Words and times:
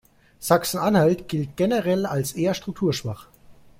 Sachsen-Anhalt 0.39 1.29
gilt 1.29 1.57
generell 1.57 2.07
als 2.07 2.33
eher 2.33 2.55
strukturschwach. 2.55 3.27